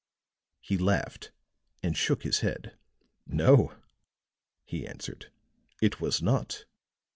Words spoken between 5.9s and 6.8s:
was not.